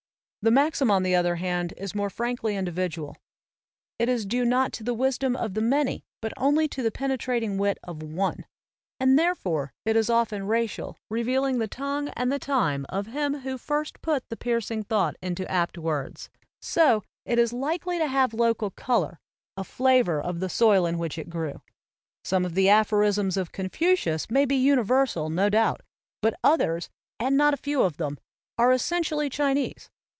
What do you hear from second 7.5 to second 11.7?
wit of one; and therefore it is often racial, revealing the